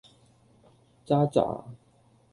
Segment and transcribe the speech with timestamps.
[1.05, 1.63] 咋喳